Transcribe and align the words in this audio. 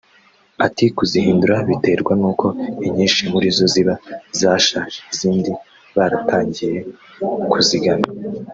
Ati 0.65 0.85
“Kuzihindura 0.97 1.55
biterwa 1.69 2.13
nuko 2.21 2.45
inyinshi 2.87 3.21
muri 3.31 3.47
zo 3.57 3.65
ziba 3.73 3.93
zashaje 4.39 4.97
izindi 5.13 5.51
baratangiye 5.95 6.77
kuzigana[ 7.51 8.07